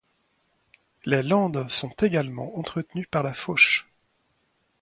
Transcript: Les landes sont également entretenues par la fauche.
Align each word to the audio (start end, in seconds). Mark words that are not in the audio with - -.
Les 1.05 1.21
landes 1.21 1.69
sont 1.69 1.93
également 2.01 2.57
entretenues 2.57 3.05
par 3.05 3.21
la 3.21 3.35
fauche. 3.35 3.87